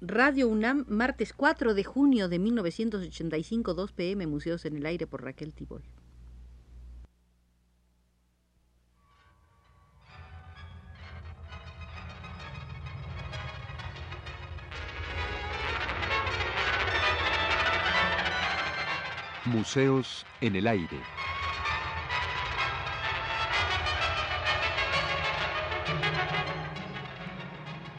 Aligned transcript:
Radio 0.00 0.46
UNAM, 0.46 0.84
martes 0.86 1.32
4 1.32 1.74
de 1.74 1.82
junio 1.82 2.28
de 2.28 2.38
1985, 2.38 3.74
2 3.74 3.92
pm, 3.92 4.28
Museos 4.28 4.64
en 4.64 4.76
el 4.76 4.86
Aire 4.86 5.08
por 5.08 5.24
Raquel 5.24 5.52
Tibol. 5.52 5.82
Museos 19.46 20.24
en 20.40 20.54
el 20.54 20.68
Aire. 20.68 21.00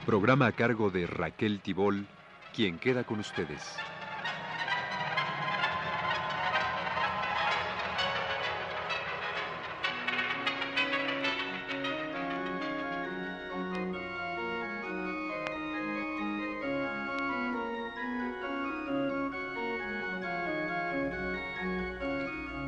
Programa 0.09 0.47
a 0.47 0.51
cargo 0.53 0.89
de 0.89 1.05
Raquel 1.05 1.61
Tibol, 1.61 2.07
quien 2.55 2.79
queda 2.79 3.03
con 3.03 3.19
ustedes. 3.19 3.61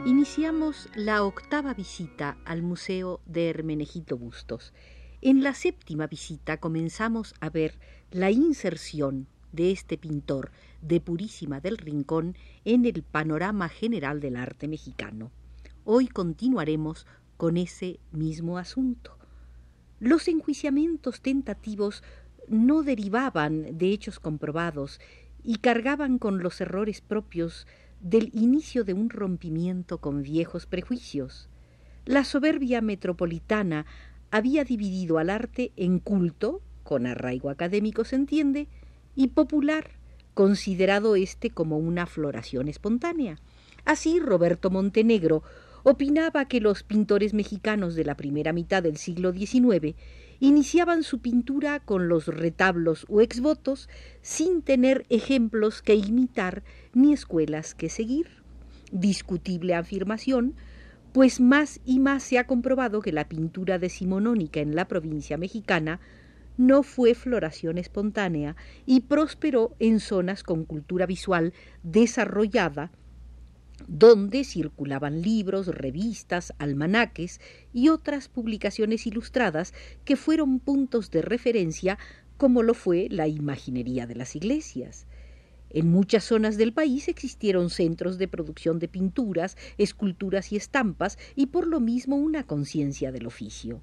Iniciamos 0.06 0.90
la 0.94 1.24
octava 1.24 1.74
visita 1.74 2.38
al 2.46 2.62
Museo 2.62 3.20
de 3.26 3.50
Hermenegildo 3.50 4.16
Bustos 4.16 4.76
en 5.22 5.44
la 5.44 5.54
séptima 5.54 6.08
visita 6.08 6.58
comenzamos 6.58 7.36
a 7.40 7.50
ver 7.50 7.78
la 8.10 8.32
inserción 8.32 9.28
de 9.52 9.72
este 9.72 9.98
pintor 9.98 10.52
de 10.82 11.00
Purísima 11.00 11.60
del 11.60 11.78
Rincón 11.78 12.36
en 12.66 12.86
el 12.86 13.04
panorama 13.04 13.70
general 13.70 14.20
del 14.20 14.36
arte 14.36 14.68
mexicano. 14.68 15.32
Hoy 15.84 16.08
continuaremos 16.08 17.06
con 17.38 17.58
ese 17.58 18.00
mismo 18.12 18.58
asunto. 18.58 19.18
Los 20.00 20.28
enjuiciamientos 20.28 21.22
tentativos 21.22 22.04
no 22.48 22.82
derivaban 22.82 23.78
de 23.78 23.92
hechos 23.92 24.20
comprobados 24.20 25.00
y 25.44 25.58
cargaban 25.58 26.18
con 26.18 26.42
los 26.42 26.60
errores 26.62 27.02
propios 27.02 27.68
del 28.00 28.32
inicio 28.34 28.84
de 28.84 28.94
un 28.94 29.12
rompimiento 29.12 30.00
con 30.00 30.24
viejos 30.24 30.66
prejuicios. 30.66 31.50
La 32.06 32.24
soberbia 32.24 32.82
metropolitana 32.82 33.86
había 34.32 34.64
dividido 34.64 35.18
al 35.18 35.30
arte 35.30 35.72
en 35.76 36.00
culto, 36.00 36.62
con 36.84 37.06
arraigo 37.06 37.50
académico 37.50 38.06
se 38.06 38.16
entiende, 38.16 38.68
y 39.16 39.28
popular, 39.28 39.92
considerado 40.34 41.16
éste 41.16 41.50
como 41.50 41.78
una 41.78 42.06
floración 42.06 42.68
espontánea. 42.68 43.38
Así 43.86 44.20
Roberto 44.20 44.70
Montenegro 44.70 45.44
opinaba 45.84 46.46
que 46.46 46.62
los 46.62 46.84
pintores 46.84 47.34
mexicanos 47.34 47.96
de 47.96 48.06
la 48.06 48.16
primera 48.16 48.54
mitad 48.54 48.84
del 48.84 48.98
siglo 48.98 49.34
XIX 49.34 49.96
iniciaban 50.40 51.04
su 51.04 51.20
pintura 51.20 51.80
con 51.80 52.08
los 52.08 52.28
retablos 52.28 53.06
o 53.10 53.22
exvotos 53.22 53.90
sin 54.22 54.62
tener 54.62 55.06
ejemplos 55.10 55.82
que 55.82 55.96
imitar 55.96 56.64
ni 56.94 57.14
escuelas 57.14 57.76
que 57.76 57.90
seguir. 57.90 58.28
Discutible 58.92 59.76
afirmación, 59.76 60.56
pues 61.14 61.42
más 61.42 61.82
y 61.86 62.00
más 62.00 62.24
se 62.24 62.38
ha 62.38 62.48
comprobado 62.48 63.02
que 63.02 63.12
la 63.12 63.28
pintura 63.28 63.80
decimonónica 63.80 64.60
en 64.60 64.76
la 64.76 64.88
provincia 64.88 65.38
mexicana 65.38 66.00
no 66.58 66.84
fue 66.84 67.16
floración 67.16 67.78
espontánea 67.78 68.56
y 68.86 69.02
prosperó 69.02 69.76
en 69.80 70.00
zonas 70.00 70.44
con 70.44 70.66
cultura 70.66 71.06
visual 71.06 71.54
desarrollada, 71.84 72.92
donde 73.88 74.44
circulaban 74.44 75.22
libros, 75.22 75.68
revistas, 75.68 76.54
almanaques 76.60 77.42
y 77.74 77.90
otras 77.90 78.28
publicaciones 78.28 79.08
ilustradas 79.08 79.74
que 80.06 80.16
fueron 80.16 80.60
puntos 80.60 81.10
de 81.10 81.22
referencia 81.22 81.98
como 82.38 82.64
lo 82.64 82.74
fue 82.74 83.08
la 83.10 83.28
imaginería 83.28 84.08
de 84.08 84.16
las 84.16 84.36
iglesias. 84.36 85.08
En 85.74 85.90
muchas 85.90 86.26
zonas 86.26 86.58
del 86.58 86.74
país 86.74 87.08
existieron 87.08 87.70
centros 87.70 88.18
de 88.18 88.28
producción 88.28 88.78
de 88.78 88.90
pinturas, 88.90 89.58
esculturas 89.78 90.52
y 90.52 90.58
estampas, 90.58 91.18
y 91.36 91.48
por 91.48 91.66
lo 91.66 91.80
mismo 91.80 92.18
una 92.18 92.46
conciencia 92.46 93.12
del 93.12 93.26
oficio. 93.26 93.82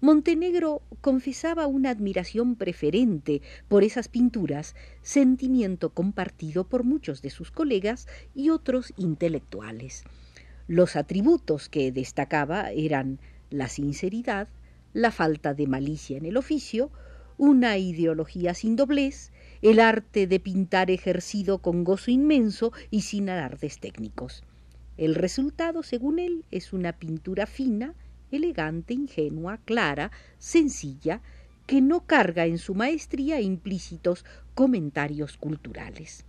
Montenegro 0.00 0.82
confesaba 1.02 1.66
una 1.66 1.90
admiración 1.90 2.56
preferente 2.56 3.42
por 3.68 3.84
esas 3.84 4.08
pinturas, 4.08 4.74
sentimiento 5.02 5.90
compartido 5.90 6.64
por 6.64 6.84
muchos 6.84 7.20
de 7.20 7.28
sus 7.28 7.50
colegas 7.50 8.06
y 8.34 8.48
otros 8.48 8.94
intelectuales. 8.96 10.04
Los 10.68 10.96
atributos 10.96 11.68
que 11.68 11.92
destacaba 11.92 12.70
eran 12.70 13.18
la 13.50 13.68
sinceridad, 13.68 14.48
la 14.94 15.10
falta 15.10 15.52
de 15.52 15.66
malicia 15.66 16.16
en 16.16 16.24
el 16.24 16.36
oficio, 16.36 16.90
una 17.36 17.76
ideología 17.76 18.54
sin 18.54 18.76
doblez, 18.76 19.32
el 19.62 19.80
arte 19.80 20.26
de 20.26 20.40
pintar 20.40 20.90
ejercido 20.90 21.58
con 21.58 21.84
gozo 21.84 22.10
inmenso 22.10 22.72
y 22.90 23.02
sin 23.02 23.28
alardes 23.28 23.78
técnicos. 23.78 24.42
El 24.96 25.14
resultado, 25.14 25.82
según 25.82 26.18
él, 26.18 26.44
es 26.50 26.72
una 26.72 26.92
pintura 26.92 27.46
fina, 27.46 27.94
elegante, 28.30 28.94
ingenua, 28.94 29.58
clara, 29.64 30.10
sencilla, 30.38 31.20
que 31.66 31.80
no 31.80 32.06
carga 32.06 32.46
en 32.46 32.58
su 32.58 32.74
maestría 32.74 33.40
implícitos 33.40 34.24
comentarios 34.54 35.36
culturales. 35.36 36.24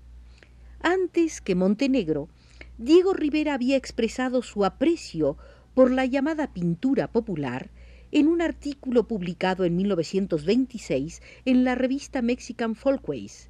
Antes 0.82 1.42
que 1.42 1.56
Montenegro, 1.56 2.30
Diego 2.78 3.14
Rivera 3.14 3.54
había 3.54 3.78
expresado 3.78 4.42
su 4.42 4.66
aprecio 4.66 5.38
por 5.74 5.92
la 5.92 6.06
llamada 6.06 6.54
pintura 6.54 7.08
popular 7.08 7.70
en 8.12 8.28
un 8.28 8.42
artículo 8.42 9.08
publicado 9.08 9.66
en 9.66 9.76
1926 9.76 11.22
en 11.46 11.64
la 11.64 11.76
revista 11.76 12.22
Mexican 12.22 12.76
Folkways. 12.76 13.50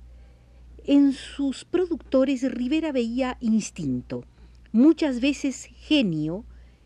En 0.84 1.14
sus 1.14 1.66
productores 1.66 2.50
Rivera 2.52 2.92
veía 2.92 3.38
instinto, 3.40 4.26
muchas 4.72 5.22
veces 5.22 5.70
genio 5.76 6.46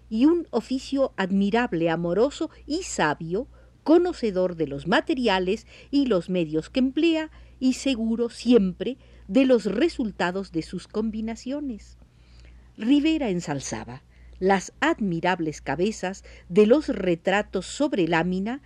y 0.09 0.25
un 0.25 0.47
oficio 0.51 1.13
admirable, 1.17 1.89
amoroso 1.89 2.49
y 2.65 2.83
sabio, 2.83 3.47
conocedor 3.83 4.55
de 4.55 4.67
los 4.67 4.87
materiales 4.87 5.67
y 5.91 6.07
los 6.07 6.29
medios 6.29 6.69
que 6.69 6.79
emplea 6.79 7.31
y 7.59 7.73
seguro 7.73 8.29
siempre 8.29 8.97
de 9.27 9.45
los 9.45 9.65
resultados 9.65 10.51
de 10.51 10.61
sus 10.61 10.87
combinaciones. 10.87 11.97
Rivera 12.77 13.29
ensalzaba 13.29 14.03
las 14.39 14.73
admirables 14.79 15.61
cabezas 15.61 16.23
de 16.49 16.65
los 16.65 16.89
retratos 16.89 17.65
sobre 17.65 18.07
lámina 18.07 18.61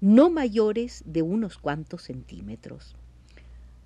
no 0.00 0.30
mayores 0.30 1.02
de 1.06 1.22
unos 1.22 1.58
cuantos 1.58 2.02
centímetros. 2.02 2.96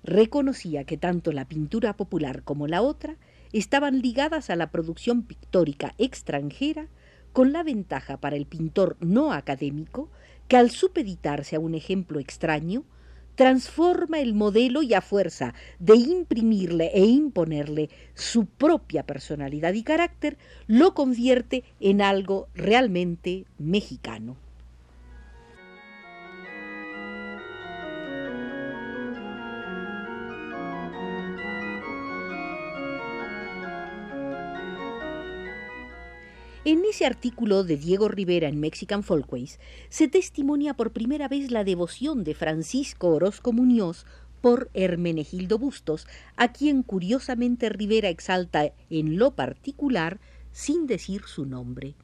Reconocía 0.03 0.83
que 0.83 0.97
tanto 0.97 1.31
la 1.31 1.45
pintura 1.45 1.95
popular 1.95 2.43
como 2.43 2.67
la 2.67 2.81
otra 2.81 3.17
estaban 3.51 4.01
ligadas 4.01 4.49
a 4.49 4.55
la 4.55 4.69
producción 4.69 5.23
pictórica 5.23 5.95
extranjera 5.97 6.87
con 7.33 7.51
la 7.51 7.63
ventaja 7.63 8.17
para 8.17 8.35
el 8.35 8.45
pintor 8.45 8.97
no 8.99 9.31
académico 9.31 10.09
que 10.47 10.57
al 10.57 10.71
supeditarse 10.71 11.55
a 11.55 11.59
un 11.59 11.75
ejemplo 11.75 12.19
extraño 12.19 12.83
transforma 13.39 14.19
el 14.19 14.33
modelo 14.33 14.81
y 14.81 14.93
a 14.93 14.99
fuerza 14.99 15.53
de 15.79 15.95
imprimirle 15.95 16.91
e 16.93 17.05
imponerle 17.05 17.89
su 18.13 18.47
propia 18.47 19.03
personalidad 19.03 19.71
y 19.75 19.83
carácter, 19.83 20.37
lo 20.67 20.93
convierte 20.93 21.63
en 21.79 22.01
algo 22.01 22.49
realmente 22.53 23.45
mexicano. 23.57 24.35
En 36.71 36.85
ese 36.85 37.07
artículo 37.07 37.63
de 37.63 37.77
Diego 37.77 38.09
Rivera 38.09 38.47
en 38.47 38.59
Mexican 38.59 39.01
Folkways 39.01 39.59
se 39.89 40.07
testimonia 40.07 40.75
por 40.75 40.91
primera 40.91 41.27
vez 41.27 41.49
la 41.49 41.63
devoción 41.63 42.23
de 42.23 42.35
Francisco 42.35 43.07
Orozco 43.07 43.51
Muñoz 43.51 44.05
por 44.39 44.69
Hermenegildo 44.75 45.57
Bustos, 45.57 46.05
a 46.35 46.51
quien 46.51 46.83
curiosamente 46.83 47.69
Rivera 47.69 48.09
exalta 48.09 48.71
en 48.91 49.17
lo 49.17 49.31
particular 49.31 50.19
sin 50.51 50.85
decir 50.85 51.23
su 51.25 51.47
nombre. 51.47 51.95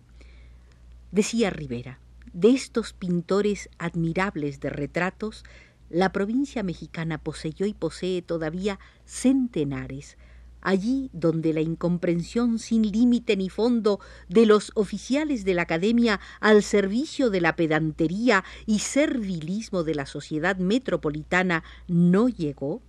Decía 1.11 1.51
Rivera, 1.51 1.99
de 2.33 2.49
estos 2.49 2.93
pintores 2.93 3.69
admirables 3.77 4.61
de 4.61 4.71
retratos, 4.71 5.43
la 5.91 6.11
provincia 6.11 6.63
mexicana 6.63 7.19
poseyó 7.19 7.67
y 7.67 7.75
posee 7.75 8.23
todavía 8.23 8.79
centenares, 9.05 10.17
allí 10.65 11.11
donde 11.13 11.53
la 11.53 11.61
incomprensión 11.61 12.57
sin 12.57 12.91
límite 12.91 13.37
ni 13.37 13.49
fondo 13.49 13.99
de 14.27 14.47
los 14.47 14.71
oficiales 14.73 15.45
de 15.45 15.53
la 15.53 15.61
academia 15.61 16.19
al 16.41 16.63
servicio 16.63 17.29
de 17.29 17.39
la 17.39 17.55
pedantería 17.55 18.43
y 18.65 18.79
servilismo 18.79 19.83
de 19.83 19.93
la 19.93 20.07
sociedad 20.07 20.57
metropolitana 20.57 21.63
no 21.87 22.27
llegó, 22.29 22.81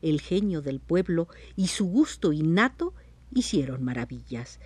el 0.00 0.20
genio 0.20 0.62
del 0.62 0.78
pueblo 0.78 1.26
y 1.56 1.66
su 1.66 1.86
gusto 1.86 2.32
innato 2.32 2.94
hicieron 3.34 3.82
maravillas. 3.82 4.60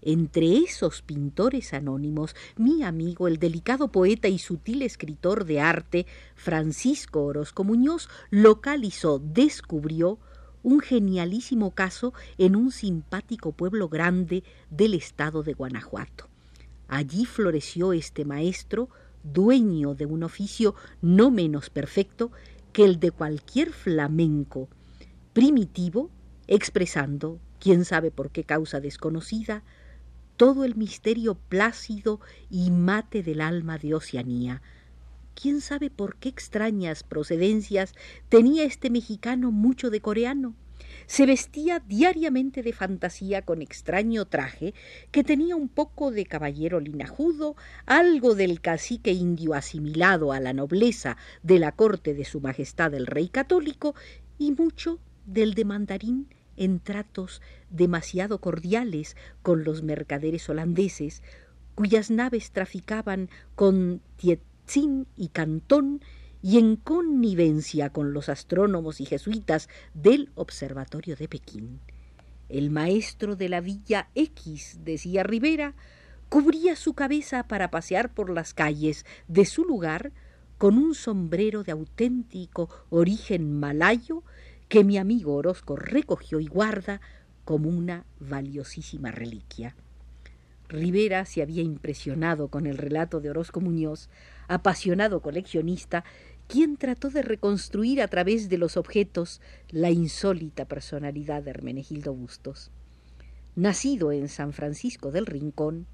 Entre 0.00 0.58
esos 0.58 1.02
pintores 1.02 1.74
anónimos, 1.74 2.34
mi 2.56 2.84
amigo, 2.84 3.28
el 3.28 3.38
delicado 3.38 3.88
poeta 3.88 4.28
y 4.28 4.38
sutil 4.38 4.82
escritor 4.82 5.44
de 5.44 5.60
arte, 5.60 6.06
Francisco 6.36 7.24
Orozco 7.24 7.64
Muñoz, 7.64 8.08
localizó, 8.30 9.18
descubrió 9.18 10.18
un 10.64 10.80
genialísimo 10.80 11.70
caso 11.70 12.12
en 12.36 12.56
un 12.56 12.72
simpático 12.72 13.52
pueblo 13.52 13.88
grande 13.88 14.42
del 14.70 14.94
estado 14.94 15.44
de 15.44 15.52
Guanajuato. 15.52 16.28
Allí 16.88 17.26
floreció 17.26 17.92
este 17.92 18.24
maestro, 18.24 18.88
dueño 19.22 19.94
de 19.94 20.06
un 20.06 20.24
oficio 20.24 20.74
no 21.00 21.30
menos 21.30 21.70
perfecto 21.70 22.32
que 22.72 22.84
el 22.84 22.98
de 22.98 23.12
cualquier 23.12 23.70
flamenco 23.70 24.68
primitivo, 25.32 26.10
expresando, 26.46 27.38
quién 27.60 27.84
sabe 27.84 28.10
por 28.10 28.30
qué 28.30 28.44
causa 28.44 28.80
desconocida, 28.80 29.62
todo 30.36 30.64
el 30.64 30.74
misterio 30.74 31.34
plácido 31.34 32.20
y 32.50 32.70
mate 32.70 33.22
del 33.22 33.40
alma 33.40 33.78
de 33.78 33.94
Oceanía. 33.94 34.62
¿Quién 35.34 35.60
sabe 35.60 35.90
por 35.90 36.16
qué 36.16 36.28
extrañas 36.28 37.02
procedencias 37.02 37.92
tenía 38.28 38.64
este 38.64 38.88
mexicano 38.88 39.50
mucho 39.50 39.90
de 39.90 40.00
coreano? 40.00 40.54
Se 41.06 41.26
vestía 41.26 41.80
diariamente 41.80 42.62
de 42.62 42.72
fantasía 42.72 43.42
con 43.42 43.60
extraño 43.60 44.26
traje 44.26 44.74
que 45.10 45.24
tenía 45.24 45.56
un 45.56 45.68
poco 45.68 46.10
de 46.12 46.24
caballero 46.24 46.80
linajudo, 46.80 47.56
algo 47.84 48.34
del 48.34 48.60
cacique 48.60 49.12
indio 49.12 49.54
asimilado 49.54 50.32
a 50.32 50.40
la 50.40 50.52
nobleza 50.52 51.16
de 51.42 51.58
la 51.58 51.72
corte 51.72 52.14
de 52.14 52.24
su 52.24 52.40
majestad 52.40 52.94
el 52.94 53.06
rey 53.06 53.28
católico 53.28 53.94
y 54.38 54.52
mucho 54.52 54.98
del 55.26 55.54
de 55.54 55.64
mandarín 55.64 56.28
en 56.56 56.78
tratos 56.78 57.42
demasiado 57.70 58.40
cordiales 58.40 59.16
con 59.42 59.64
los 59.64 59.82
mercaderes 59.82 60.48
holandeses, 60.48 61.22
cuyas 61.74 62.10
naves 62.10 62.52
traficaban 62.52 63.28
con 63.56 64.00
Y 65.16 65.28
Cantón 65.28 66.00
y 66.42 66.58
en 66.58 66.76
connivencia 66.76 67.90
con 67.90 68.12
los 68.12 68.28
astrónomos 68.28 69.00
y 69.00 69.04
jesuitas 69.04 69.68
del 69.94 70.30
Observatorio 70.34 71.16
de 71.16 71.28
Pekín. 71.28 71.80
El 72.48 72.70
maestro 72.70 73.36
de 73.36 73.48
la 73.48 73.60
Villa 73.60 74.08
X, 74.14 74.78
decía 74.82 75.22
Rivera, 75.22 75.74
cubría 76.28 76.76
su 76.76 76.94
cabeza 76.94 77.44
para 77.44 77.70
pasear 77.70 78.12
por 78.12 78.30
las 78.30 78.52
calles 78.52 79.06
de 79.28 79.44
su 79.44 79.64
lugar 79.64 80.12
con 80.58 80.76
un 80.76 80.94
sombrero 80.94 81.62
de 81.62 81.72
auténtico 81.72 82.68
origen 82.90 83.60
malayo 83.60 84.24
que 84.68 84.82
mi 84.82 84.98
amigo 84.98 85.34
Orozco 85.34 85.76
recogió 85.76 86.40
y 86.40 86.46
guarda 86.46 87.00
como 87.44 87.68
una 87.68 88.06
valiosísima 88.18 89.12
reliquia. 89.12 89.76
Rivera 90.68 91.24
se 91.26 91.42
había 91.42 91.62
impresionado 91.62 92.48
con 92.48 92.66
el 92.66 92.78
relato 92.78 93.20
de 93.20 93.30
Orozco 93.30 93.60
Muñoz, 93.60 94.08
apasionado 94.48 95.20
coleccionista, 95.20 96.04
quien 96.46 96.76
trató 96.76 97.10
de 97.10 97.22
reconstruir 97.22 98.02
a 98.02 98.08
través 98.08 98.48
de 98.48 98.58
los 98.58 98.76
objetos 98.76 99.40
la 99.70 99.90
insólita 99.90 100.66
personalidad 100.66 101.42
de 101.42 101.50
Hermenegildo 101.50 102.14
Bustos. 102.14 102.70
Nacido 103.56 104.12
en 104.12 104.28
San 104.28 104.52
Francisco 104.52 105.10
del 105.10 105.26
Rincón, 105.26 105.86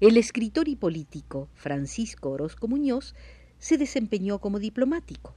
el 0.00 0.16
escritor 0.16 0.68
y 0.68 0.76
político 0.76 1.48
Francisco 1.54 2.30
Orozco 2.30 2.68
Muñoz 2.68 3.14
se 3.58 3.78
desempeñó 3.78 4.38
como 4.38 4.58
diplomático. 4.58 5.34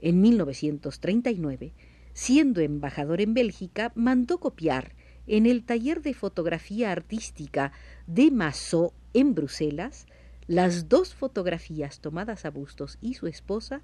En 0.00 0.20
1939 0.20 1.72
siendo 2.14 2.60
embajador 2.60 3.20
en 3.20 3.34
Bélgica, 3.34 3.92
mandó 3.94 4.38
copiar 4.38 4.94
en 5.26 5.46
el 5.46 5.64
taller 5.64 6.00
de 6.00 6.14
fotografía 6.14 6.92
artística 6.92 7.72
de 8.06 8.30
Massot 8.30 8.94
en 9.12 9.34
Bruselas 9.34 10.06
las 10.46 10.90
dos 10.90 11.14
fotografías 11.14 12.00
tomadas 12.00 12.44
a 12.44 12.50
Bustos 12.50 12.98
y 13.00 13.14
su 13.14 13.26
esposa 13.26 13.80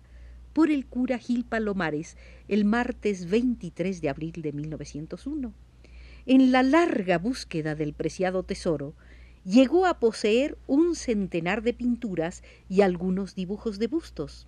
por 0.52 0.70
el 0.70 0.84
cura 0.84 1.18
Gil 1.18 1.44
Palomares 1.44 2.18
el 2.48 2.66
martes 2.66 3.30
23 3.30 4.00
de 4.00 4.08
abril 4.10 4.42
de 4.42 4.52
1901. 4.52 5.54
En 6.26 6.52
la 6.52 6.62
larga 6.62 7.16
búsqueda 7.16 7.74
del 7.74 7.94
preciado 7.94 8.42
tesoro, 8.42 8.94
llegó 9.44 9.86
a 9.86 9.98
poseer 10.00 10.58
un 10.66 10.96
centenar 10.96 11.62
de 11.62 11.72
pinturas 11.72 12.42
y 12.68 12.82
algunos 12.82 13.34
dibujos 13.34 13.78
de 13.78 13.86
bustos. 13.86 14.46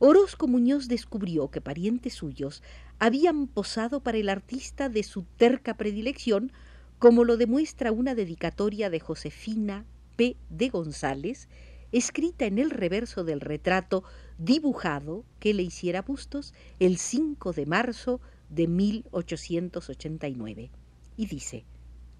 Orozco 0.00 0.48
Muñoz 0.48 0.88
descubrió 0.88 1.48
que 1.50 1.60
parientes 1.60 2.14
suyos 2.14 2.62
habían 2.98 3.46
posado 3.46 4.00
para 4.00 4.18
el 4.18 4.28
artista 4.28 4.88
de 4.88 5.04
su 5.04 5.22
terca 5.36 5.76
predilección, 5.76 6.50
como 6.98 7.22
lo 7.22 7.36
demuestra 7.36 7.92
una 7.92 8.16
dedicatoria 8.16 8.90
de 8.90 8.98
Josefina 8.98 9.84
P. 10.16 10.36
de 10.50 10.68
González, 10.70 11.48
escrita 11.92 12.46
en 12.46 12.58
el 12.58 12.70
reverso 12.70 13.24
del 13.24 13.40
retrato 13.40 14.04
dibujado 14.38 15.24
que 15.38 15.54
le 15.54 15.62
hiciera 15.62 16.02
Bustos 16.02 16.52
el 16.78 16.98
5 16.98 17.52
de 17.52 17.66
marzo 17.66 18.20
de 18.48 18.66
1889. 18.66 20.70
Y 21.16 21.26
dice, 21.26 21.64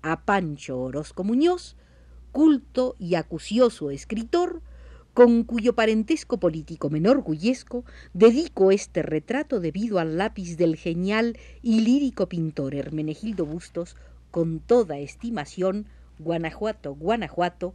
a 0.02 0.24
Pancho 0.24 0.78
Orozco 0.78 1.24
Muñoz, 1.24 1.76
culto 2.32 2.96
y 2.98 3.14
acucioso 3.14 3.90
escritor, 3.90 4.62
con 5.14 5.44
cuyo 5.44 5.74
parentesco 5.74 6.38
político 6.38 6.90
me 6.90 6.98
enorgullezco, 6.98 7.84
dedico 8.12 8.70
este 8.70 9.02
retrato 9.02 9.60
debido 9.60 9.98
al 9.98 10.18
lápiz 10.18 10.56
del 10.56 10.76
genial 10.76 11.38
y 11.62 11.80
lírico 11.80 12.28
pintor 12.28 12.74
Hermenegildo 12.74 13.46
Bustos, 13.46 13.96
con 14.30 14.60
toda 14.60 14.98
estimación, 14.98 15.86
Guanajuato, 16.18 16.94
Guanajuato, 16.94 17.74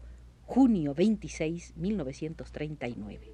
junio 0.53 0.93
26, 0.93 1.77
1939. 1.77 3.31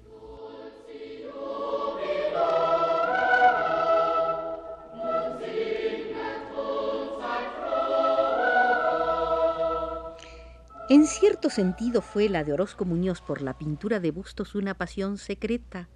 En 10.88 11.06
cierto 11.08 11.50
sentido 11.50 12.02
fue 12.02 12.28
la 12.28 12.44
de 12.44 12.52
Orozco 12.52 12.84
Muñoz 12.84 13.20
por 13.20 13.42
la 13.42 13.58
pintura 13.58 13.98
de 13.98 14.12
bustos 14.12 14.54
una 14.54 14.74
pasión 14.74 15.18
secreta. 15.18 15.88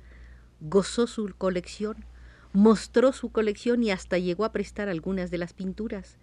Gozó 0.59 1.07
su 1.07 1.33
colección, 1.39 2.05
mostró 2.53 3.13
su 3.13 3.31
colección 3.31 3.85
y 3.85 3.93
hasta 3.93 4.19
llegó 4.19 4.45
a 4.45 4.51
prestar 4.51 4.89
algunas 4.89 5.31
de 5.31 5.39
las 5.39 5.53
pinturas. 5.53 6.19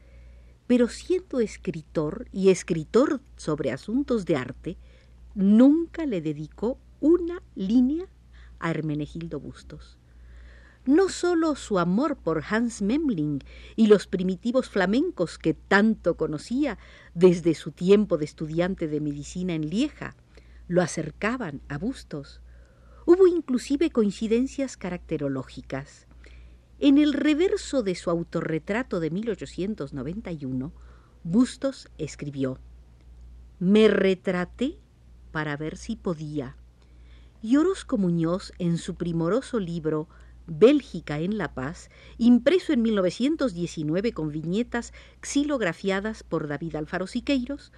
Pero 0.67 0.89
siendo 0.89 1.39
escritor 1.39 2.27
y 2.33 2.49
escritor 2.49 3.21
sobre 3.37 3.71
asuntos 3.71 4.25
de 4.25 4.35
arte, 4.35 4.77
nunca 5.39 6.05
le 6.05 6.21
dedicó 6.21 6.77
una 6.99 7.41
línea 7.55 8.07
a 8.59 8.71
Hermenegildo 8.71 9.39
Bustos 9.39 9.99
no 10.89 11.09
sólo 11.09 11.55
su 11.55 11.77
amor 11.77 12.17
por 12.17 12.43
Hans 12.49 12.81
Memling 12.81 13.43
y 13.75 13.87
los 13.87 14.07
primitivos 14.07 14.69
flamencos 14.69 15.37
que 15.37 15.53
tanto 15.53 16.17
conocía 16.17 16.79
desde 17.13 17.53
su 17.53 17.71
tiempo 17.71 18.17
de 18.17 18.25
estudiante 18.25 18.87
de 18.87 18.99
medicina 18.99 19.53
en 19.53 19.69
Lieja, 19.69 20.15
lo 20.67 20.81
acercaban 20.81 21.61
a 21.67 21.77
Bustos. 21.77 22.41
Hubo 23.05 23.27
inclusive 23.27 23.91
coincidencias 23.91 24.77
caracterológicas. 24.77 26.07
En 26.79 26.97
el 26.97 27.13
reverso 27.13 27.83
de 27.83 27.93
su 27.93 28.09
autorretrato 28.09 28.99
de 28.99 29.11
1891, 29.11 30.73
Bustos 31.23 31.89
escribió 31.97 32.57
Me 33.59 33.89
retraté 33.89 34.79
para 35.31 35.57
ver 35.57 35.77
si 35.77 35.95
podía. 35.95 36.55
Y 37.41 37.57
Orozco 37.57 37.97
Muñoz, 37.97 38.53
en 38.59 38.77
su 38.77 38.95
primoroso 38.95 39.59
libro 39.59 40.07
Bélgica 40.47 41.19
en 41.19 41.37
La 41.37 41.53
Paz, 41.53 41.89
impreso 42.17 42.73
en 42.73 42.81
1919 42.81 44.13
con 44.13 44.31
viñetas 44.31 44.93
xilografiadas 45.21 46.23
por 46.23 46.47
David 46.47 46.75
Alfaro 46.75 47.07
Siqueiros, 47.07 47.71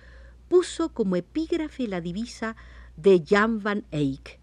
puso 0.47 0.93
como 0.93 1.15
epígrafe 1.15 1.87
la 1.87 2.01
divisa 2.01 2.55
de 2.97 3.23
Jan 3.25 3.61
van 3.61 3.85
Eyck, 3.91 4.39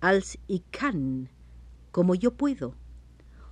als 0.00 0.38
ik 0.48 0.64
kan, 0.70 1.28
como 1.90 2.14
yo 2.14 2.32
puedo. 2.32 2.74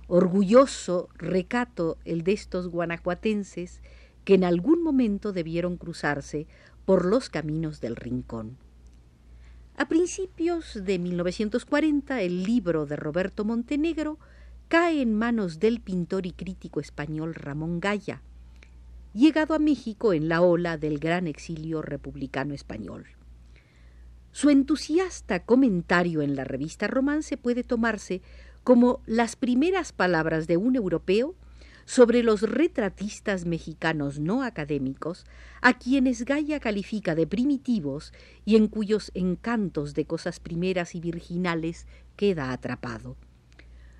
Orgulloso 0.07 1.09
recato 1.15 1.97
el 2.03 2.23
de 2.23 2.33
estos 2.33 2.67
guanajuatenses 2.67 3.81
que 4.25 4.33
en 4.33 4.43
algún 4.43 4.83
momento 4.83 5.31
debieron 5.31 5.77
cruzarse 5.77 6.47
por 6.85 7.05
los 7.05 7.29
caminos 7.29 7.79
del 7.79 7.95
rincón. 7.95 8.57
A 9.81 9.87
principios 9.87 10.75
de 10.75 10.99
1940, 10.99 12.21
el 12.21 12.43
libro 12.43 12.85
de 12.85 12.95
Roberto 12.95 13.43
Montenegro 13.43 14.19
cae 14.67 15.01
en 15.01 15.15
manos 15.15 15.59
del 15.59 15.81
pintor 15.81 16.27
y 16.27 16.33
crítico 16.33 16.79
español 16.79 17.33
Ramón 17.33 17.79
Gaya, 17.79 18.21
llegado 19.15 19.55
a 19.55 19.57
México 19.57 20.13
en 20.13 20.29
la 20.29 20.43
ola 20.43 20.77
del 20.77 20.99
gran 20.99 21.25
exilio 21.25 21.81
republicano 21.81 22.53
español. 22.53 23.07
Su 24.31 24.51
entusiasta 24.51 25.45
comentario 25.45 26.21
en 26.21 26.35
la 26.35 26.43
revista 26.43 26.85
Romance 26.85 27.35
puede 27.35 27.63
tomarse 27.63 28.21
como 28.63 29.01
las 29.07 29.35
primeras 29.35 29.93
palabras 29.93 30.45
de 30.45 30.57
un 30.57 30.75
europeo 30.75 31.33
sobre 31.85 32.23
los 32.23 32.41
retratistas 32.41 33.45
mexicanos 33.45 34.19
no 34.19 34.43
académicos, 34.43 35.25
a 35.61 35.73
quienes 35.77 36.25
Gaia 36.25 36.59
califica 36.59 37.15
de 37.15 37.27
primitivos 37.27 38.13
y 38.45 38.55
en 38.55 38.67
cuyos 38.67 39.11
encantos 39.13 39.93
de 39.93 40.05
cosas 40.05 40.39
primeras 40.39 40.95
y 40.95 40.99
virginales 40.99 41.87
queda 42.15 42.51
atrapado. 42.51 43.17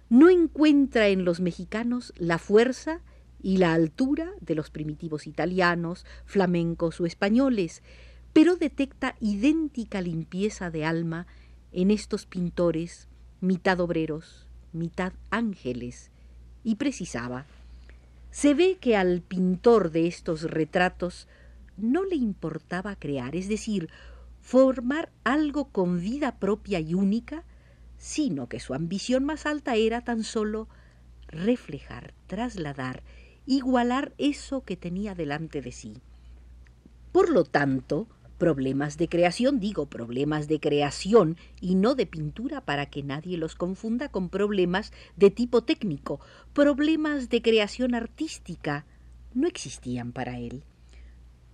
No 0.10 0.30
encuentra 0.30 1.08
en 1.08 1.24
los 1.24 1.40
mexicanos 1.40 2.14
la 2.18 2.38
fuerza 2.38 3.02
y 3.42 3.58
la 3.58 3.74
altura 3.74 4.32
de 4.40 4.56
los 4.56 4.70
primitivos 4.70 5.26
italianos, 5.26 6.06
flamencos 6.26 7.00
o 7.02 7.06
españoles, 7.06 7.82
pero 8.34 8.56
detecta 8.56 9.16
idéntica 9.20 10.02
limpieza 10.02 10.70
de 10.70 10.86
alma 10.86 11.28
en 11.72 11.92
estos 11.92 12.26
pintores, 12.26 13.08
mitad 13.40 13.80
obreros, 13.80 14.48
mitad 14.74 15.14
ángeles, 15.30 16.12
y 16.64 16.76
precisaba, 16.76 17.46
se 18.32 18.54
ve 18.54 18.78
que 18.80 18.96
al 18.96 19.22
pintor 19.22 19.92
de 19.92 20.08
estos 20.08 20.44
retratos 20.44 21.28
no 21.78 22.04
le 22.06 22.16
importaba 22.16 22.96
crear, 22.96 23.36
es 23.36 23.48
decir, 23.48 23.90
formar 24.40 25.12
algo 25.24 25.70
con 25.70 26.00
vida 26.00 26.40
propia 26.40 26.80
y 26.80 26.94
única, 26.94 27.44
sino 27.98 28.48
que 28.48 28.60
su 28.60 28.74
ambición 28.74 29.26
más 29.26 29.46
alta 29.46 29.76
era 29.76 30.02
tan 30.02 30.24
solo 30.24 30.68
reflejar, 31.28 32.14
trasladar, 32.28 33.04
igualar 33.46 34.14
eso 34.18 34.64
que 34.64 34.78
tenía 34.78 35.14
delante 35.14 35.62
de 35.62 35.72
sí. 35.72 36.02
Por 37.12 37.30
lo 37.30 37.44
tanto, 37.44 38.08
problemas 38.42 38.98
de 38.98 39.08
creación, 39.08 39.60
digo 39.60 39.86
problemas 39.86 40.48
de 40.48 40.60
creación 40.60 41.38
y 41.60 41.76
no 41.76 41.94
de 41.94 42.08
pintura 42.08 42.62
para 42.62 42.88
que 42.88 43.04
nadie 43.04 43.38
los 43.38 43.54
confunda 43.54 44.10
con 44.10 44.30
problemas 44.30 44.92
de 45.16 45.30
tipo 45.30 45.62
técnico, 45.62 46.20
problemas 46.52 47.30
de 47.30 47.44
creación 47.44 47.94
artística, 47.94 48.88
no 49.36 49.48
existían 49.48 50.12
para 50.12 50.40
él. 50.40 50.64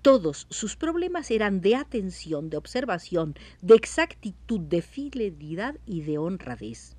Todos 0.02 0.48
sus 0.50 0.78
problemas 0.78 1.30
eran 1.30 1.60
de 1.60 1.76
atención, 1.76 2.50
de 2.50 2.56
observación, 2.56 3.36
de 3.62 3.76
exactitud, 3.76 4.62
de 4.62 4.82
fidelidad 4.82 5.76
y 5.86 6.04
de 6.04 6.18
honradez. 6.18 6.96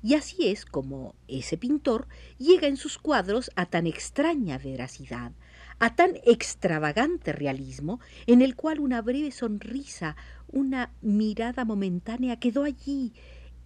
Y 0.00 0.14
así 0.14 0.46
es 0.46 0.64
como 0.64 1.16
ese 1.26 1.58
pintor 1.58 2.06
llega 2.38 2.68
en 2.68 2.76
sus 2.76 2.98
cuadros 2.98 3.50
a 3.56 3.66
tan 3.66 3.88
extraña 3.88 4.58
veracidad, 4.58 5.32
a 5.80 5.96
tan 5.96 6.18
extravagante 6.26 7.32
realismo, 7.32 8.00
en 8.26 8.42
el 8.42 8.54
cual 8.54 8.80
una 8.80 9.00
breve 9.00 9.30
sonrisa, 9.30 10.14
una 10.46 10.92
mirada 11.00 11.64
momentánea 11.64 12.38
quedó 12.38 12.64
allí, 12.64 13.14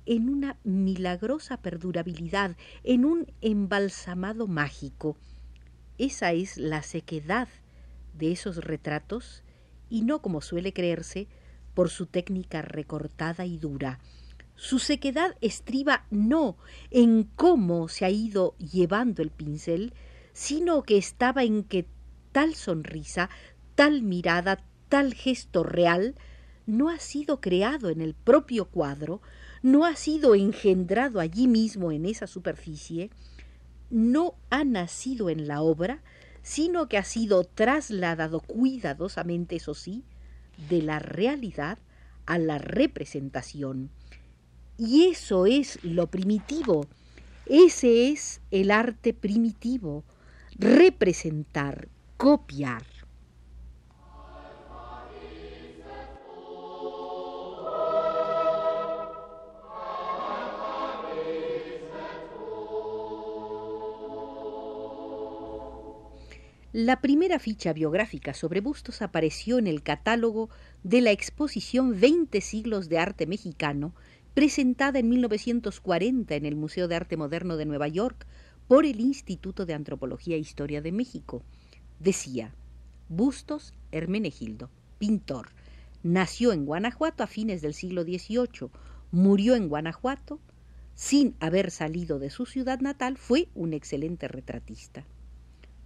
en 0.07 0.29
una 0.29 0.59
milagrosa 0.63 1.57
perdurabilidad, 1.57 2.57
en 2.85 3.05
un 3.05 3.27
embalsamado 3.41 4.47
mágico. 4.47 5.17
Esa 5.99 6.33
es 6.33 6.57
la 6.57 6.83
sequedad 6.83 7.49
de 8.13 8.31
esos 8.31 8.59
retratos, 8.59 9.43
y 9.91 10.03
no 10.03 10.23
como 10.23 10.41
suele 10.41 10.73
creerse, 10.73 11.27
por 11.75 11.91
su 11.91 12.07
técnica 12.07 12.63
recortada 12.63 13.45
y 13.45 13.59
dura. 13.59 13.99
Su 14.55 14.79
sequedad 14.79 15.37
estriba 15.41 16.07
no 16.11 16.57
en 16.93 17.25
cómo 17.25 17.89
se 17.89 18.05
ha 18.05 18.11
ido 18.11 18.55
llevando 18.59 19.21
el 19.21 19.31
pincel, 19.31 19.93
sino 20.33 20.83
que 20.83 20.97
estaba 20.97 21.43
en 21.43 21.65
que 21.65 21.87
tal 22.35 22.57
sonrisa, 22.57 23.31
tal 23.77 24.03
mirada, 24.03 24.59
tal 24.89 25.15
gesto 25.15 25.63
real, 25.63 26.17
no 26.67 26.89
ha 26.89 26.99
sido 26.99 27.41
creado 27.41 27.91
en 27.91 28.01
el 28.01 28.15
propio 28.15 28.65
cuadro, 28.65 29.23
no 29.63 29.85
ha 29.85 29.95
sido 29.95 30.35
engendrado 30.35 31.21
allí 31.21 31.47
mismo 31.47 31.93
en 31.93 32.07
esa 32.07 32.27
superficie, 32.27 33.11
no 33.89 34.35
ha 34.51 34.65
nacido 34.65 35.31
en 35.31 35.47
la 35.47 35.63
obra, 35.63 36.03
sino 36.43 36.89
que 36.89 36.99
ha 36.99 37.05
sido 37.05 37.45
trasladado 37.45 38.41
cuidadosamente, 38.41 39.55
eso 39.55 39.75
sí, 39.75 40.03
de 40.69 40.83
la 40.83 40.99
realidad 40.99 41.79
a 42.27 42.39
la 42.39 42.59
representación. 42.59 43.91
Y 44.77 45.05
eso 45.05 45.47
es 45.47 45.79
lo 45.85 46.09
primitivo, 46.09 46.89
ese 47.47 48.09
es 48.09 48.41
el 48.51 48.73
arte 48.73 49.15
primitivo, 49.15 50.03
representar, 50.59 51.94
copiar. 52.25 52.83
La 66.73 67.03
primera 67.03 67.39
ficha 67.39 67.75
biográfica 67.75 68.33
sobre 68.33 68.63
Bustos 68.63 69.03
apareció 69.03 69.59
en 69.59 69.67
el 69.67 69.83
catálogo 69.83 70.49
de 70.83 71.03
la 71.03 71.11
exposición 71.11 72.01
20 72.01 72.41
siglos 72.41 72.89
de 72.89 73.01
arte 73.01 73.27
mexicano, 73.27 73.95
presentada 74.33 74.99
en 74.99 75.11
1940 75.11 76.35
en 76.35 76.47
el 76.47 76.57
Museo 76.57 76.89
de 76.89 76.97
Arte 76.97 77.19
Moderno 77.19 77.59
de 77.59 77.67
Nueva 77.67 77.89
York 77.89 78.27
por 78.67 78.87
el 78.87 79.01
Instituto 79.01 79.67
de 79.67 79.75
Antropología 79.75 80.37
e 80.37 80.39
Historia 80.39 80.81
de 80.81 80.91
México. 80.91 81.43
Decía, 81.99 82.55
Bustos 83.09 83.75
Hermenegildo, 83.93 84.71
pintor, 84.99 85.49
nació 86.03 86.53
en 86.53 86.67
Guanajuato 86.67 87.23
a 87.23 87.27
fines 87.27 87.63
del 87.63 87.75
siglo 87.75 88.03
XVIII, 88.03 88.71
murió 89.11 89.55
en 89.55 89.69
Guanajuato, 89.69 90.41
sin 90.95 91.35
haber 91.41 91.71
salido 91.71 92.19
de 92.19 92.31
su 92.31 92.47
ciudad 92.47 92.81
natal, 92.81 93.17
fue 93.17 93.49
un 93.55 93.73
excelente 93.73 94.29
retratista. 94.29 95.05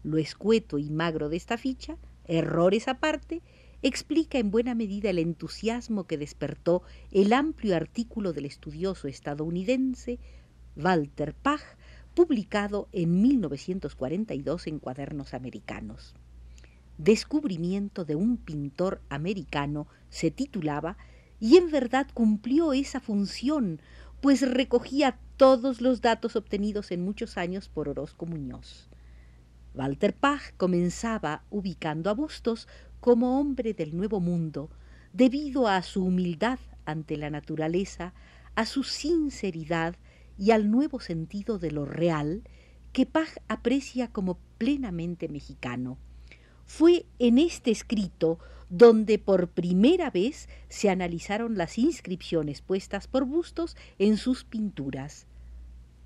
Lo 0.03 0.19
escueto 0.19 0.79
y 0.79 0.91
magro 0.91 1.29
de 1.29 1.37
esta 1.37 1.57
ficha, 1.57 1.97
errores 2.27 2.89
aparte, 2.89 3.43
explica 3.83 4.39
en 4.39 4.51
buena 4.51 4.75
medida 4.75 5.11
el 5.11 5.19
entusiasmo 5.19 6.07
que 6.07 6.19
despertó 6.19 6.83
el 7.11 7.33
amplio 7.33 7.77
artículo 7.77 8.33
del 8.33 8.47
estudioso 8.47 9.09
estadounidense 9.09 10.19
Walter 10.77 11.35
Pach 11.35 11.63
publicado 12.19 12.89
en 12.91 13.23
1942 13.23 14.67
en 14.67 14.81
Cuadernos 14.81 15.35
Americanos. 15.35 16.17
Descubrimiento 16.97 18.05
de 18.05 18.17
un 18.17 18.39
pintor 18.39 19.01
americano 19.09 19.87
se 20.11 20.33
titulaba 20.33 20.97
y 21.39 21.59
en 21.59 21.71
verdad 21.71 22.09
cumplió 22.13 22.73
esa 22.73 22.99
función, 22.99 23.81
pues 24.21 24.41
recogía 24.43 25.21
todos 25.37 25.81
los 25.81 26.01
datos 26.01 26.35
obtenidos 26.35 26.91
en 26.91 27.05
muchos 27.05 27.37
años 27.39 27.69
por 27.69 27.89
Orozco 27.89 28.27
Muñoz. 28.27 28.89
Walter 29.77 30.13
Pach 30.13 30.43
comenzaba 30.57 31.45
ubicando 31.51 32.11
a 32.11 32.15
Bustos 32.15 32.67
como 32.99 33.39
hombre 33.39 33.75
del 33.75 33.97
Nuevo 33.97 34.19
Mundo, 34.19 34.71
debido 35.13 35.69
a 35.69 35.83
su 35.83 36.03
humildad 36.05 36.59
ante 36.85 37.17
la 37.17 37.31
naturaleza, 37.31 38.13
a 38.57 38.67
su 38.67 38.83
sinceridad 38.83 39.95
y 40.39 40.53
al 40.53 40.71
nuevo 40.71 41.01
sentido 41.01 41.59
de 41.59 41.73
lo 41.73 41.85
real 41.85 42.43
que 42.93 43.05
Paj 43.05 43.29
aprecia 43.49 44.09
como 44.09 44.39
plenamente 44.57 45.29
mexicano. 45.29 45.99
Fue 46.65 47.07
en 47.19 47.39
este 47.39 47.71
escrito 47.71 48.39
donde 48.71 49.19
por 49.19 49.49
primera 49.49 50.11
vez 50.11 50.49
se 50.69 50.91
analizaron 50.91 51.57
las 51.57 51.79
inscripciones 51.79 52.61
puestas 52.61 53.09
por 53.09 53.25
Bustos 53.25 53.77
en 53.99 54.17
sus 54.17 54.45
pinturas. 54.45 55.27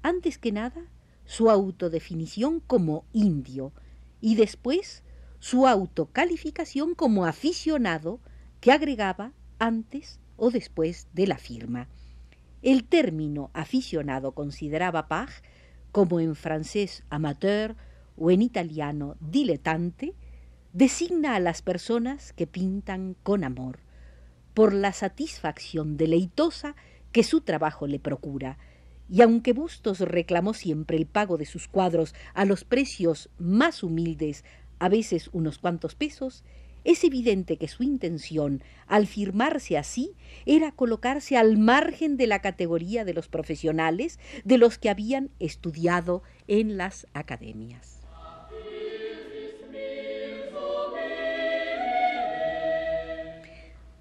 Antes 0.02 0.38
que 0.38 0.52
nada, 0.52 0.82
su 1.24 1.50
autodefinición 1.50 2.60
como 2.60 3.04
indio 3.12 3.72
y 4.20 4.36
después 4.36 5.02
su 5.40 5.66
autocalificación 5.66 6.94
como 6.94 7.26
aficionado 7.26 8.20
que 8.60 8.70
agregaba 8.70 9.32
antes 9.58 10.20
o 10.36 10.50
después 10.50 11.08
de 11.12 11.26
la 11.26 11.38
firma. 11.38 11.88
El 12.62 12.84
término 12.84 13.50
aficionado 13.54 14.32
consideraba 14.32 15.08
Pag, 15.08 15.30
como 15.90 16.20
en 16.20 16.36
francés 16.36 17.04
amateur 17.10 17.76
o 18.16 18.30
en 18.30 18.40
italiano 18.40 19.16
dilettante, 19.20 20.14
designa 20.72 21.34
a 21.34 21.40
las 21.40 21.60
personas 21.60 22.32
que 22.32 22.46
pintan 22.46 23.16
con 23.24 23.42
amor, 23.42 23.80
por 24.54 24.72
la 24.72 24.92
satisfacción 24.92 25.96
deleitosa 25.96 26.76
que 27.10 27.24
su 27.24 27.40
trabajo 27.40 27.88
le 27.88 27.98
procura, 27.98 28.58
y 29.10 29.22
aunque 29.22 29.52
Bustos 29.52 29.98
reclamó 29.98 30.54
siempre 30.54 30.96
el 30.96 31.06
pago 31.06 31.36
de 31.36 31.46
sus 31.46 31.66
cuadros 31.66 32.14
a 32.32 32.44
los 32.44 32.64
precios 32.64 33.28
más 33.38 33.82
humildes, 33.82 34.44
a 34.78 34.88
veces 34.88 35.28
unos 35.32 35.58
cuantos 35.58 35.94
pesos, 35.96 36.44
es 36.84 37.04
evidente 37.04 37.56
que 37.56 37.68
su 37.68 37.82
intención, 37.82 38.62
al 38.86 39.06
firmarse 39.06 39.78
así, 39.78 40.14
era 40.46 40.72
colocarse 40.72 41.36
al 41.36 41.58
margen 41.58 42.16
de 42.16 42.26
la 42.26 42.40
categoría 42.40 43.04
de 43.04 43.14
los 43.14 43.28
profesionales, 43.28 44.18
de 44.44 44.58
los 44.58 44.78
que 44.78 44.90
habían 44.90 45.30
estudiado 45.38 46.22
en 46.46 46.76
las 46.76 47.06
academias. 47.14 48.02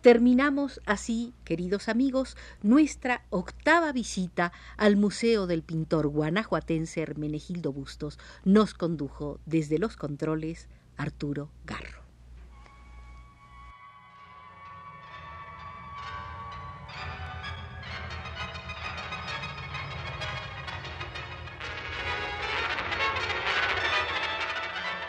Terminamos 0.02 0.82
así, 0.88 1.32
queridos 1.44 1.88
amigos, 1.88 2.36
nuestra 2.64 3.24
octava 3.30 3.92
visita 3.92 4.52
al 4.76 4.96
Museo 4.96 5.46
del 5.46 5.62
Pintor 5.62 6.08
Guanajuatense 6.08 7.02
Hermenegildo 7.02 7.72
Bustos. 7.72 8.18
Nos 8.44 8.74
condujo 8.74 9.40
desde 9.46 9.78
los 9.78 9.98
controles 9.98 10.70
Arturo 10.98 11.52
Garro. 11.66 12.01